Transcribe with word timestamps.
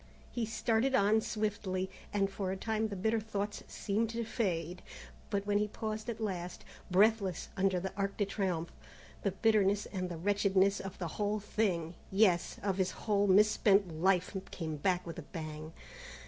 He 0.31 0.47
started 0.47 0.95
on 0.95 1.21
swiftly, 1.21 1.87
and 2.11 2.27
for 2.27 2.51
a 2.51 2.57
time 2.57 2.87
the 2.87 2.95
bitter 2.95 3.19
thoughts 3.19 3.61
seemed 3.67 4.09
to 4.09 4.23
fade, 4.25 4.81
but 5.29 5.45
when 5.45 5.59
he 5.59 5.67
paused 5.67 6.09
at 6.09 6.19
last, 6.19 6.65
breathless, 6.89 7.49
under 7.55 7.79
the 7.79 7.93
Arc 7.95 8.17
de 8.17 8.25
Triomphe, 8.25 8.71
the 9.21 9.29
bitterness 9.29 9.85
and 9.93 10.09
the 10.09 10.17
wretchedness 10.17 10.79
of 10.79 10.97
the 10.97 11.07
whole 11.21 11.39
thing 11.39 11.93
yes, 12.11 12.57
of 12.63 12.77
his 12.77 12.89
whole 13.05 13.27
misspent 13.27 13.93
life 14.01 14.35
came 14.49 14.77
back 14.77 15.05
with 15.05 15.19
a 15.19 15.21
pang. 15.21 15.71